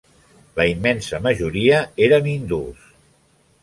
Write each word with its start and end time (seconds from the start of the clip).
La 0.59 0.65
immensa 0.69 1.21
majoria 1.27 1.85
eren 2.09 2.35
hindús. 2.35 2.93